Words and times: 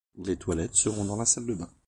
les 0.17 0.35
toilettes 0.35 0.73
seront 0.75 1.05
dans 1.05 1.15
la 1.15 1.27
salle 1.27 1.45
de 1.45 1.53
bain 1.53 1.69